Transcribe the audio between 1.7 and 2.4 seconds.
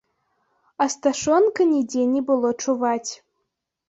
нідзе не